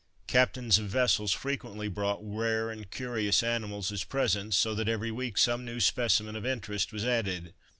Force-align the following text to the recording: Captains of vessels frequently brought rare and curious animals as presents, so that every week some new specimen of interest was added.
Captains 0.25 0.79
of 0.79 0.87
vessels 0.87 1.31
frequently 1.31 1.87
brought 1.87 2.17
rare 2.23 2.71
and 2.71 2.89
curious 2.89 3.43
animals 3.43 3.91
as 3.91 4.03
presents, 4.03 4.57
so 4.57 4.73
that 4.73 4.89
every 4.89 5.11
week 5.11 5.37
some 5.37 5.63
new 5.63 5.79
specimen 5.79 6.35
of 6.35 6.43
interest 6.43 6.91
was 6.91 7.05
added. 7.05 7.53